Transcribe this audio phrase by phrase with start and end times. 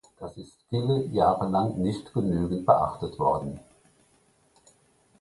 [0.19, 3.59] Das ist viele Jahre lang nicht genügend beachtet worden.